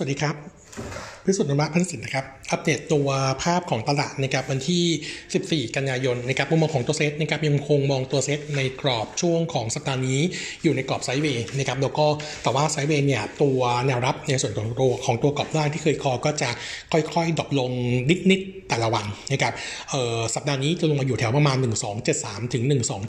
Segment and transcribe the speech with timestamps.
[0.00, 0.36] สวัสดีครับ
[1.24, 3.08] พิสุทธิ์ โนมูระพัฒนสินนะครับ อัปเดตตัว
[3.42, 10.20] ภาพของตลาดนะครับวันที่ 14 กันยายนนะครับมุมมองของตัวเซตนะครับยังคงมองตัวเซตในกรอบช่วงของสัปดาห์นี้
[10.62, 12.06] อยู่ในกรอบ sideway นะครับแล้วก็
[12.42, 16.50] แต่ว่า sideway เนี่ยตัวแนวรับในส่วนของตัวของตัวกรอบล่างที่เคยคอก็จะ
[16.92, 17.70] ค่อยๆ drop ลง
[18.30, 19.52] นิดๆแต่ละวันนะครับ
[19.90, 21.56] เอ่อสัปดาห์นี้จะลงมาอยู่แถวประมาณ
[22.04, 22.62] 1273 ถึง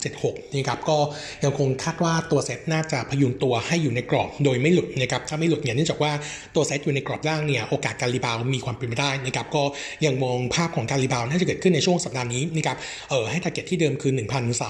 [0.05, 0.97] 1276นะครับก็
[1.43, 6.11] ยังคงคาดว่าตัวเซตน่าจะพยุงตัวให้อยู่ในกรอบโดยไม่หลุดนะครับถ้าไม่หลุดเนี่ยเนื่องจากว่า
[6.55, 9.63] ตัวเซตอยู่ในกรอบล่างเนี่ยโอกาสการ rebound มีความเป็นไปได้นะครับก็
[10.05, 12.77] ยังมองภาพของการ rebound น่าจะเกิดขึ้นในช่วงสัปดาห์นี้นะครับ
[13.09, 14.11] เอ่อให้ t า r g เก็ตที่เดิมคือ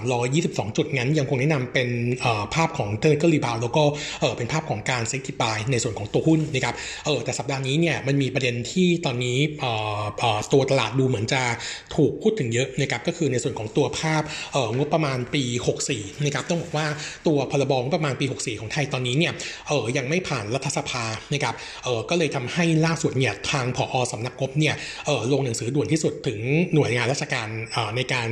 [0.09, 1.89] 1,322 จุดงั้น ยังคงแนะนำเป็น
[2.21, 3.83] เอ่อภาพของ technical rebound แล้วก็
[4.21, 6.75] เอ่อเป็นภาพของการ selective buy ในส่วนของตัวหุ้นนะครับ
[7.05, 11.41] เออแต่สัปดาห์นี้เนี่ยมันมีประเด็นที่ตอนนี้เอ่อเออตัวตลาดดูเหมือนจะ
[11.95, 14.21] ถูกพูดถึงเยอะนะครับก็คือในส่วนของตัวภาพ
[14.53, 15.43] เอ่องบประมาณปี
[15.85, 16.87] 64นะครับต้องบอกว่า
[17.27, 19.33] ตัวพรบงบประมาณปี 64 ของไทยตอนนี้เนี่ย
[19.67, 21.03] เออยังไม่ผ่านรัฐสภา
[21.33, 24.75] นะครับเออก็เลยทำให้ล่าสุดเนี่ยทางผอสำนักงบเนี่ย
[25.09, 26.39] ออลงหนังสือด่วนที่สุดถึง
[26.73, 28.29] หน่วยงานราชการออในการ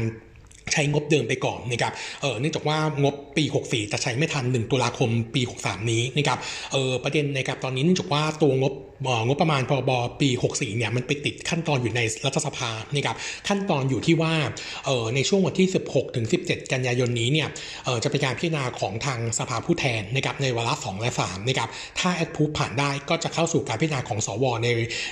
[0.78, 6.40] ช้งบเดิมไปก่อนนะครับเออเนื่องจากว่างบปี 64 จะใช้ไม่ทัน 1 ตุลาคมปี 63 นี้นะครับ
[6.74, 8.74] เออประเด็นนะครับตอนนี้เนื่องจากว่าตัวงบ
[9.28, 13.16] งบประมาณพรบปี 64 เนี่ยมันไปติดขั้นตอนอยู่ในรัฐสภานะครับ
[13.48, 14.34] ขั้นตอนอยู่ที่ว่า
[14.86, 17.48] เออในช่วงวันที่ 16 ถึง 17 กันยายนนี้เนี่ย
[17.86, 21.70] เออจะเป็นการพิจารณาของทางสภาผู้แทนนะครับในวาระ 2 และ 3 นะครับ
[22.00, 24.68] ถ้าแอดพูผ่านได้ก็จะเข้าสู่การพิจารณาของสวใน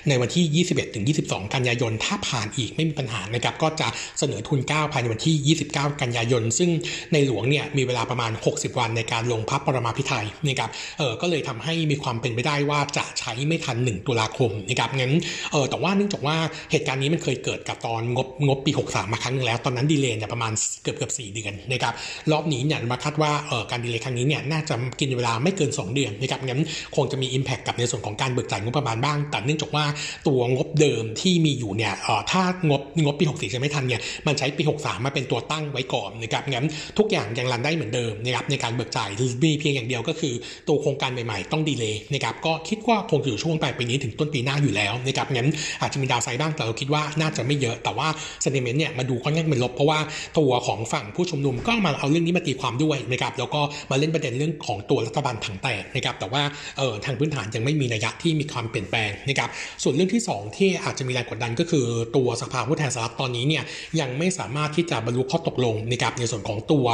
[0.09, 3.87] ในวันที่ 21 ถึง 22 กันยายน ถ้าผ่านอีกไม่มีปัญหานะครับก็จะ
[4.19, 6.69] เสนอทุน 9 ภายในวันที่29กันยายน ซึ่ง
[7.13, 15.13] ในหลวงเนี่ยมีเวลาประมาณ 60 วันในการลงพระปรมาภิไธยนะครับเออก็เลยทำให้มีความเป็นไปได้ว่าจะใช้ไม่ทัน 1 ตุลาคมนะครับงั้น
[15.51, 16.37] เออแต่ว่าเนื่องจากว่า
[16.71, 20.51] เหตุการณ์นี้มันเคยเกิดกับตอนงบงบปี 63 มาครั้งนึงแล้ว ตอนนั้นดีเลย์เนี่ยประมาณ
[20.83, 21.93] เกือบเกือบ4เดือนนะครับ
[22.31, 26.61] รอบนี้เนี่ยมาคาดว่าเออการดีเลย์ครั้งนี้เนี่ยน่าจะกินเวลาไม่เกิน 2 เดือนนะครับงั้น
[26.95, 29.85] คงจะมี Impact กับในส่วนของการเบิกจ่ายงบประมาณบ้าง แต่เนื่องจากว่า
[30.27, 36.65] ตัวงบเดิมที่มีอยู่เนี่ยเออถ้างบงบปี 64 จะไม่ทันเนี่ยมันใช้ปี 63 มาเป็นตัวตั้งไว้ก่อนนะครับงั้น
[36.97, 39.09] ทุกอย่างยังรันได้เหมือนเดิมนะครับในการเบิกจ่าย
[39.43, 40.33] มีเพียงอย่างเดียวก็คือ
[40.67, 45.49] ตัวโครงการใหม่ๆ ต้องดีเลย์นะครับก็คิดว่าคงอยู่ช่วงปลายปีนี้ถึงต้นปีหน้าอยู่แล้วนะครับงั้น
[45.81, 48.07] อาจจะมีดาวไซด์บ้างแต่เราคิดว่าน่าจะไม่เยอะแต่ว่า
[48.41, 49.99] เซนิเมนต์เนี่ยมาดูค่อนข้างเป็นลบเพราะว่า
[50.39, 56.43] ตัวของฝั่งผู้ชุมนุมก็มาเอาเรื่องนี้มาตีความด้วยนะครับแล้วก็มาเล่นประเด็นเรื่องของตัวรัฐบาลถังแตกนะครับแต่ว่า
[56.77, 59.49] เออทางพื้นฐานยังไม่มีนัยยะที่มีความเปลี่ยนแปลงนะครับ
[59.83, 61.85] ส่วนเรื่องที่ 2 ที่อาจจะมีแรงกดดันก็คือ
[62.15, 63.63] ตัวสภาผู้แทนสหรัฐตอนนี้เนี่ย
[63.99, 66.85] ยังไม่สามารถที่จะบรรลุข้อตกลงนะครับในส่วนของตัว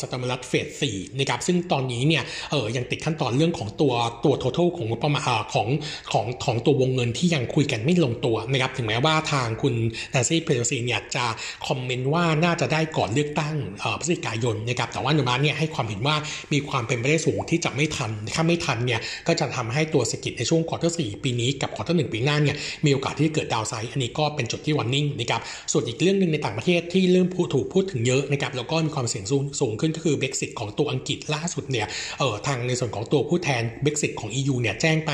[0.00, 3.92] สตาร์ลัตเฟสสี่นะครับซึ่งตอนนี้เนี่ยเออยังติดขั้นตอนเรื่องของตัว
[4.24, 5.22] ตัว total ของประมาณ
[5.54, 5.68] ของ
[6.12, 9.74] ของของตัววงเงินที่ยังคุยกันไม่ลงตัวนะครับถึงแม้ว่าทางคุณ
[10.14, 11.24] นาซี่เพโลซีเนี่ยจะ
[11.66, 13.56] คอมเมนต์ว่าน่าจะได้ก่อนเลือกตั้ง
[14.00, 16.16] พฤศจิกายนนะครับแต่ว่าโนมาเนี่ยให้ความเห็นว่า
[16.52, 25.40] มีความเป็นไปได้สูงที่จะไม่ทันถ้าไม่ทันเนี่ยก็จะทำให้ตัวสกิลในช่วงควอเตอร์สปีนี้กับควอเตอร์หปีหน้าเนี่ยมีโอกาสที่จะเกิดดาวไซด์อันนี้ก็เป็นจุดที่วันนิ่งนะครับ
[25.72, 31.86] ส่วนอีกเรื่องหนึ่งในต่างประเทศที่เริ่มถูกพูดถึงเยอะนะครับแล้วก็มีความเสี่ยงสูงสูงขึ้นก็คือเบ x i t ของตัวอังกฤษล่าสุดเนี่ย
[32.18, 35.10] เอ่อทางในส่วนของตัวผู้แทนเบ x i t ของ EU เนี่ยแจ้งไป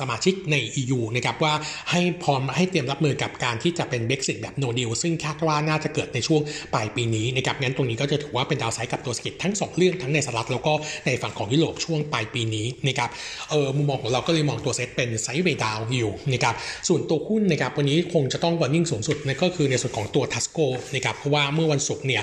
[0.00, 1.54] สมาชิกใน EU นะครับว่า
[1.90, 6.40] ให้พร้อมให้เตรียมรับมือกับการที่จะเป็นเบ x i t แบบ no deal ซึ่งคาดว่าน่าจะเกิดในช่วง
[6.74, 10.72] ปลายปีนี้นะครับงั้นตรงนี้ก็จะถือว่าเป็น downside กับตัวสกิลทั้ง 2 เรื่องทั้งในสหรัฐแล้วก็
[11.06, 13.10] ในฝั่งของยุโรปช่วงปลายปีนี้นะครับ
[13.50, 16.54] เออมุมมองของเราก็เลยมองตัวเซตเป็น sideway down อยู่นะครับ
[16.88, 20.58] ส่วนตัวหุ้นนะครับวันนี้คงจะต้องวันนิ่งสูงสุดนั่นก็คือในส่วนของตัวทัสโก
[20.94, 22.22] นะครับเพราะว่าเมื่อวันศุกร์เนี่ย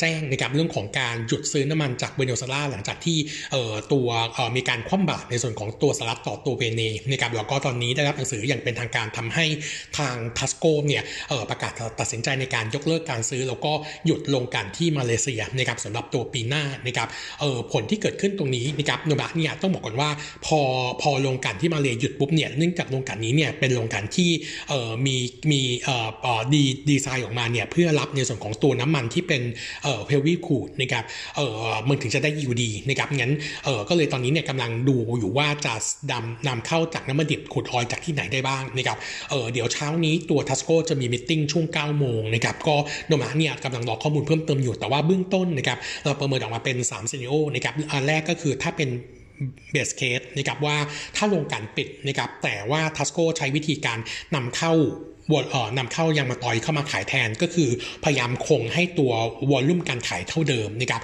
[0.00, 3.18] แจ้งนะครับเรื่องของการหยุดซื้อน้ำมันจากเวเนซุเอลาหลังจากที่
[3.92, 4.08] ตัว
[4.56, 9.46] มีการคว่ำบาตรในส่วนของตัวสหรัฐต่อตัวเวเนนะครับแล้วก็ตอนนี้ได้รับหนังสืออย่างเป็นทางการทำให้
[9.98, 11.02] ทางทัสโกเนี่ย
[11.50, 13.72] ประกาศตัดสินใจในการยกเลิกการซื้อ แล้วก็
[14.06, 17.08] หยุดลงกันที่มาเลเซียนะครับสำหรับตัวปีหน้านะครับ
[17.72, 20.10] ผลที่เกิดขึ้นตรงนี้นะครับโนบะเนี่ยต้องบอกก่อนว่า
[20.46, 20.60] พอ
[21.02, 24.30] พอลงกันที่มาเลหยุดปุ๊บเนี่ยเนื่องจากลงกันนี้เนี่ยเป็นลงกันที่
[25.06, 25.16] มี
[25.50, 25.90] มีอ
[26.38, 29.42] อดีดีไซน์ออกมาเนี่ยเพื่อรับในส่วนของตัวน้ำมันที่เป็น
[29.82, 31.04] เอ่อเพลวีคูดนะครับ
[31.36, 33.32] เออมันถึงจะได้ยูดีนะครับงั้น
[33.64, 35.74] เออก็เลยตอนนี้เนี่ยกำลังดูอยู่ว่าจะ
[36.12, 38.98] ดำนำเข้าจากน้ำมันดิบขูดออยจากที่ไหนได้บ้างนะครับ
[39.30, 42.76] เออเดี๋ยวเช้านี้ตัวทัสโกจะมีมิ팅ช่วง 9 โมงนะครับก็
[43.06, 48.88] โนมาเนี่ยกำลังรอข้อมูลเพิ่มเติมอยู่แต่ว่าเบื้องต้นนะครับเราประเมินออกมาเป็น3 scenario นะครับอันแรกก็คือถ้าเป็น
[49.72, 50.76] base case นะครับว่า
[51.16, 53.98] ถ้าโรงงานปิดนะครับแต่ว่า TASCO ใช้วิธีการ
[54.34, 54.72] นำเข้า
[55.32, 55.44] วอล
[55.78, 57.70] นำเข้ายางมะตอยเข้ามาขายแทนก็คือ
[58.04, 59.12] พยายามคงให้ตัว
[59.50, 61.02] volume การขายเท่าเดิมนะครับ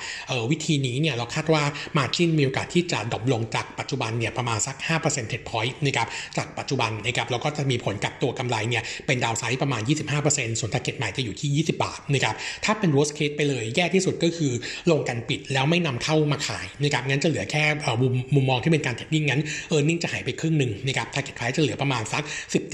[0.50, 1.62] วิธีนี้เนี่ยเราคาดว่า
[1.96, 9.82] margin มีโอกาสที่จะ drop ลงจากปัจจุบันเนี่ยประมาณสัก5%เทดพอยต์นะครับจากปัจจุบันนะครับแล้วก็จะมีผลกับตัวกำไรเนี่ยเป็น downside ประมาณ
[10.20, 12.34] 25%ส่วน t า r g e t ใหม่จะอยู่ที่ 20 บาทนะครับ
[12.64, 14.52] ถ้าเป็น worst case ไปเลยแย่ที่สุดก็คือ
[14.90, 17.64] ลงกันปิดแล้วไม่นำเข้ามาขายนะครับงั้นจะเหลือแค่
[18.02, 22.22] มุมมุมมองที่เป็นการเทรดดิ้งงั้นเออร์เน็งจะหายไปครึ่งหนึ่งนะครับ target price จะเหลือประมาณสัก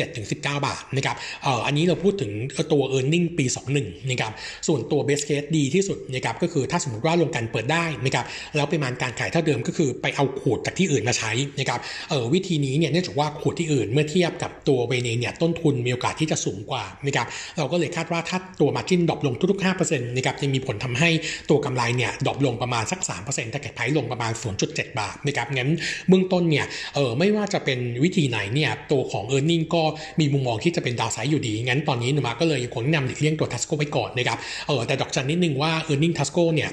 [0.08, 2.32] 17-19 บาทนะครับอออันนี้เราพูดถึง
[2.72, 3.44] ตัว e a r n i n g ปี
[3.78, 4.32] 21นะครับ
[4.66, 8.24] ส่วนตัว best case ดีที่สุดนะครับก็คือถ้าสมมติว่าลงกันเปิดได้นะครับ
[8.56, 11.80] แล้วปริมาณการขายเท่าเดิมก็คือไปเอาขูดจากที่อื่นมาใช้นะครับ
[12.10, 17.26] เออวิธีนี้เนี่ยเนื่องจากว่าขูดที่อื่นเมื่อเทียบกับตัวเวเนเนี่ยต้นทุนมีโอกาสที่จะสูงกว่านะครับ
[17.58, 21.10] เราก็เลยคาดว่าถ้าตัว margin drop ลงทุกๆ5%นะครับจะมีผลทำให้
[21.50, 24.32] ตัวกำไรเนี่ย drop ลงประมาณสัก3% target price ลงประมาณ
[24.64, 25.70] 0.7 บาทนะครับงั้น
[26.08, 29.82] เบื้องต้นเนี่ยเออไม่ว่าจะเป็นวิธีไหนเนี่ยตัวของ e a r n i n g ก็
[30.20, 36.70] มีมุมมองที่จะเป็น downside อยู่ดี งั้นตอนนี้โนมูระก็เลยยังคงแนะนำหลีกเลี่ยงตัว TASCO ไปก่อนนะครับเออแต่ดอกจันนิดนึงว่า e a r n i n g ทัสโกเนี่ย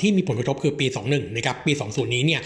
[0.00, 2.40] ที่มีผลกระทบคือปี 21 นะครับ ปี 20 นี้เนี่ย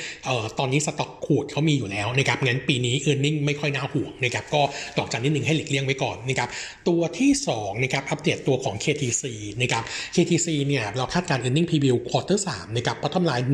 [0.58, 4.62] ตอนนี้ stock crude เขามีอยู่แล้วนะครับงั้นปีนี้ earning ไม่ค่อยน่าห่วงนะครับก็
[4.99, 6.49] ดอกจันนิดนึงให้หลีกเลี่ยงไว้ก่อนนะครับ
[6.88, 9.23] ตัวที่2นะครับอัปเดตตัวของ KTC
[9.62, 9.82] นะครับ
[10.14, 13.46] KTC เนี่ยเราคาดการ e a r n i n g preview quarter 3นะครับ bottom line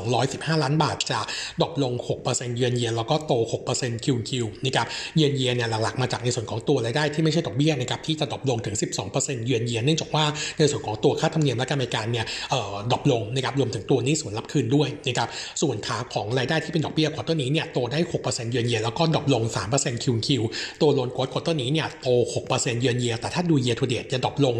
[0.00, 1.20] 1,215 ล้านบาทจะ
[1.60, 1.92] drop ลง
[2.24, 3.32] 6% year on year แล้วก็โต
[3.70, 4.30] 6% QQ
[4.64, 4.86] นะครับ
[5.16, 8.76] เยือนเยียนเนี่ยหลักๆมาจากในส่วนของตัวรายได้ที่ไม่ใช่ดอกเบี้ยนะครับที่จะ drop ลงถึง
[9.10, 10.24] 12% year on year เนื่องจากว่า
[10.58, 15.28] ในส่วนของตัวค่าธรรมเนียมและการบริการเนี่ยเอ่อ drop ลงนะครับรวมถึงตัวหนี้สูญรับคืนด้วยนะครับ
[15.62, 19.42] ส่วนขาของรายได้ที่เป็นดอกเบี้ย quarter นี้เนี่ยโตได้ 6%เยือนเยียแล้วก็ drop ลง
[19.74, 20.42] 3% QQ
[20.80, 22.08] ตัว loan growth quarter นี้เนี่ยโต
[22.44, 24.56] 6%เยือนเยียแต่ถ้าดู year to date จะ drop ลง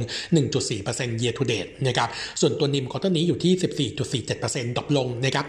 [0.57, 2.09] 1.4% year to date นะครับ
[2.41, 5.45] ส่วนตัว NIM quarter นี้อยู่ที่ 14.47% drop ลงนะครับ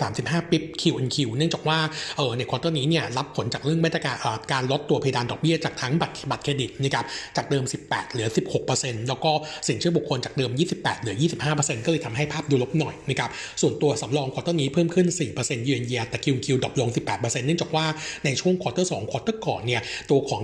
[0.00, 1.78] 135 bip Q on Q เนื่องจากว่า
[2.16, 4.16] เออใน quarter นี้เนี่ยรับผลจากเรื่องมาตรการ
[4.52, 7.04] การลดตัวเพดานดอกเบี้ยจากทั้งบัตรบัตรเครดิตนะครับ
[7.36, 8.28] จากเดิม 18 เหลือ
[8.68, 9.30] 16%แล้วก็
[9.68, 11.16] สินเชื่อบุคคลจากเดิม 28 เหลือ
[11.50, 13.30] 25%ก็เลยทำให้ภาพดูลบหน่อยนะครับ
[13.62, 15.06] ส่วนตัวสำรอง quarter นี้เพิ่มขึ้น
[15.36, 17.86] 4%เยือนเยียแต่ Q on Q drop ลง 18%เนื่องจากว่า
[18.24, 20.40] ในช่วง quarter 2 quarter ก่อนเนี่ยตัวของ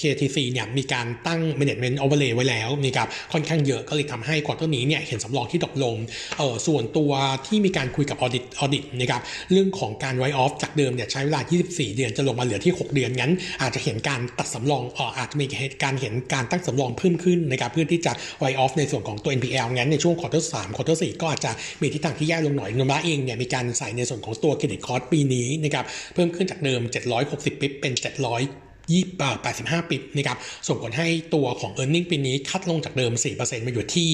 [0.00, 5.96] KTC เนี่ยมีการตั้ง management overlay ไว้แล้วนะครับค่อนข้างเยอะก็เลยทำให้ quarter นี้เนี่ยเห็นสำรองที่ drop ลง
[6.38, 7.10] เออส่วนตัว
[7.46, 9.20] ที่มีการคุยกับ audit audit นะครับ
[9.52, 15.46] เรื่องของการ write off จากเดิมเนี่ยใช้เวลา 24 เดือนจะลงมาเหลือที่ 6 เดือนงั้น อาจจะเห็นการตัดสำรองเอออาจจะมี
[15.84, 21.50] การเห็นการตั้งสำรองเพิ่มขึ้นนะครับเพื่อที่จะ write off ในส่วนของตัว NPL งั้นในช่วง quarter 3 quarter 4ก็อาจจะ
[21.80, 25.84] มีทิศทางที่แย่ลงหน่อยนมระเองเนี่ยมีการใส่ในส่วนของตัวเครดิตคอร์สปีนี้นะครับ
[26.14, 26.80] เพิ่มขึ้นจากเดิม
[27.20, 29.02] 760 ปิ๊บเป็น 700 ยี่
[29.42, 30.38] แปดสิบห้าปิบนะครับ
[30.68, 34.08] ส่งผลให้ตัวของ e a r n i n g ปีนี้คัดลงจากเดิม 4%มาอยู่ที่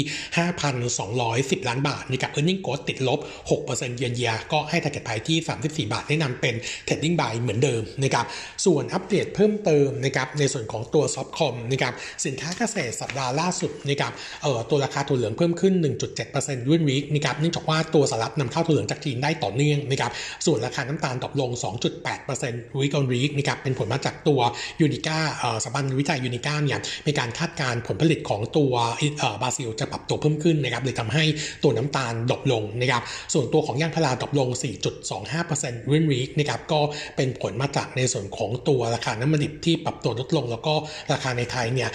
[1.60, 3.20] 5,210 ล้านบาทนะครับ e a r n i n g กดติดลบ
[3.58, 5.38] 6%เยือนเยียก็ให้ target price ที่
[5.86, 6.54] 34 บาทแนะนำเป็น
[6.86, 8.26] trading buy เหมือนเดิมนะครับ
[8.64, 11.94] ส่วนอัปเดตเพิ่มเติมนะครับในส่วนของตัว Softcom นะครับ
[12.26, 14.12] สินค้าเกษตรสัปดาห์ล่าสุดนะครับ
[14.42, 15.74] เอ่อตัวราคาถั่วเหลืองเพิ่มขึ้น
[16.20, 20.12] 1.7%ด้วยวีคนะครับเนื่องจากว่าตัวสหรัฐนำเข้าถั่วเหลืองจากจีนได้ต่อเนื่องนะครับ
[20.46, 21.50] ส่วนราคาน้ำตาลตกลง
[22.14, 24.40] 2.8% week on week นะครับเป็นผลมาจากตัว
[24.80, 25.19] UNICA
[25.64, 28.72] สถาบันวิจัย UNICA เนี่ยมีการคาดการณ์ผลผลิตของตัว
[29.43, 31.25] บราซิลจะปรับตัวเพิ่มขึ้นนะครับเลยทำให้
[31.62, 33.02] ตัวน้ำตาล drop ลงนะครับ
[33.32, 34.49] ส่วนตัวของยางพารา drop ลง
[35.19, 36.81] 4.25% week on week นะครับก็
[37.16, 40.75] เป็นผลมาจากในส่วนของตัวราคาน้ำมันดิบที่ปรับตัวลดลง แล้วก็
[41.12, 41.88] ราคาในไทยเนี่ย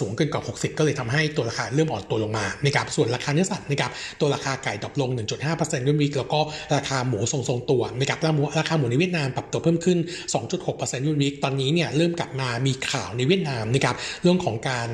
[0.00, 3.90] สูงเกินกว่า 60 ก็เลยทำให้ตัวราคาเริ่มอ่อนตัวลงมานะครับส่วนราคาเนื้อสัตว์นะครับ
[4.20, 5.10] ตัวราคาไก่ drop ลง
[5.48, 6.40] 1.5% week on week แล้วก็
[6.76, 8.18] ราคาหมูทรงๆตัวนะครับ
[8.58, 9.98] ราคาหมูในเวียดนามปรับตัวเพิ่มขึ้น
[10.54, 14.88] 2.6% week on week ตอนนี้เนี่ยเริ่มกลับมามีข่าวในเวียดนามนะครับเรื่องของการ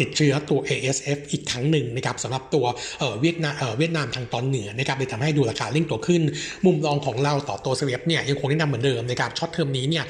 [0.00, 2.64] ติดเชื้อตัว ASF อีกครั้งหนึ่งนะครับสำหรับตัว
[3.20, 6.22] เวียดนามเวียดนามทางตอนเหนือนะครับเลยทำให้ดูราคาเร่งตัวขึ้น
[6.66, 10.04] มุมมองของเราต่อตัว CPF เนี่ยยังคงแนะนำเหมือนเดิมนะครับ short term นี้เนี่ย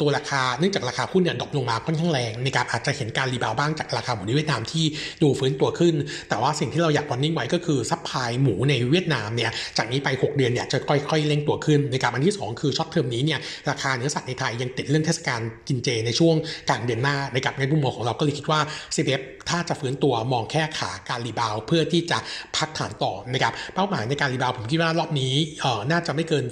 [0.00, 4.84] ตัวราคาเนื่องจากราคาหุ้นเนี่ย drop ลงมาค่อนข้างแรงนะครับอาจจะเห็นการ rebound บ้างจากราคาหมูในเวียดนามที่
[5.22, 5.94] ดูฟื้นตัวขึ้น
[6.28, 13.38] แต่ว่าสิ่งที่เราอยาก warning ไว้ก็คือ supply หมูในเวียดนามเนี่ยจากนี้ไป 6 เดือนเนี่ยจะค่อยๆเร่งตัวขึ้นนะครับอันที่ 2 คือ short term นี้เนี่ย
[13.70, 16.34] ราคาเนื้อสัตว์ในไทยยังติดเรื่องเทศกาลกินเจในช่วง
[16.68, 18.60] กลางเดือนหน้านะครับงั้นมุมมองของเราก็เลยคิดว่า
[18.94, 22.18] CPF ถ้าจะฟื้นตัวมองแค่ขาการ rebound เพื่อที่จะ
[22.56, 26.44] พักฐานต่อนะครับเป้าหมายในการ rebound ผมคิดว่ารอบนี้เอ่อน่าจะไม่เกิน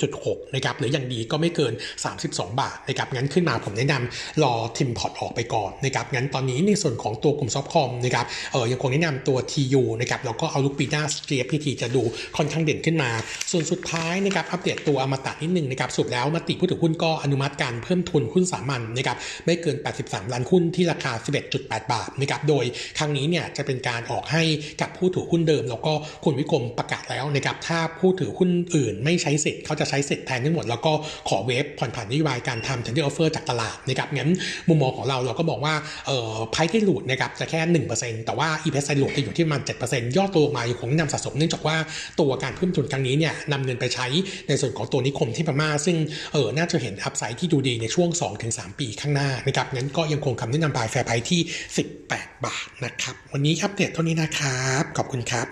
[0.00, 1.72] 30.6นะครับหรืออย่างดีก็ไม่เกิน
[2.14, 12.02] 32 บาทนะครับงั้นขึ้นมาผมแนะนำรอ trim port ออกไปก่อนนะครับงั้นตอนนี้ในส่วนของตัวกลุ่ม soft comm นะครับเออยังคงแนะนำตัว TU นะครับแล้วก็ outlook ปีหน้า GFPT จะดู
[12.36, 13.10] ค่อนข้างเด่นขึ้นมา
[13.50, 21.12] ส่วนสุดท้ายนะครับอัปเดตตัวอมตะนิดนึงนะครับสรุปแล้วมติผู้ถือหุ้นก็อนุมัติการเพิ่มทุนหุ้นสามัญนะครับไม่เกิน 83 ล้านหุ้นที่ราคา
[21.52, 22.64] 11.8 บาทนะครับโดย
[22.98, 24.42] ครั้งนี้เนี่ยจะเป็นการออกให้
[24.80, 25.92] กับผู้ถือหุ้นเดิม แล้วก็
[26.24, 30.92] คุณวิกรมประกาศแล้วนะครับถ้าผู้ถือหุ้นอื่น ไม่ใช้สิทธิ์เขาจะใช้สิทธิ์แทนทั้งหมดแล้วก็
[31.28, 34.30] ขอ waive ผ่อนผันนโยบายการทำ tender offer จากตลาดนะครับงั้น
[34.68, 35.74] มุมมองของเราเราก็บอกว่า
[36.06, 37.60] เอ่อ price dilute นะครับจะแค่
[37.96, 41.76] 1%แต่ว่า e p s ไซหลุดจะอยู่ที่ประมาณ7%ต่อตัวอมตะยังคงแนะนำสะสมเนื่องจากว่า
[42.20, 44.06] ตัวการเพิ่มทุนครั้งนี้เนี่ยนำเงินไปใช้
[44.48, 45.96] ในส่วนของตัวนิคมที่พม่าซึ่ง
[46.32, 48.08] เออน่าจะเห็น upside ที่ดูดีในช่วง
[48.48, 55.50] 2-3 ปีข้างหน้านะครับงั้นก็ยังคงคำแนะนำ buy fair price ที่ 18บาทนะครับ วันนี้อัปเดตเท่านี้นะครับ ขอบคุณครับ